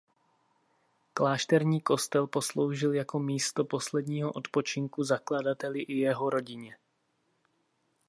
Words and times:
Klášterní 1.13 1.81
kostel 1.81 2.27
posloužil 2.27 2.93
jako 2.93 3.19
místo 3.19 3.65
posledního 3.65 4.31
odpočinku 4.31 5.03
zakladateli 5.03 5.81
i 5.81 5.93
jeho 5.97 6.29
rodině. 6.29 6.77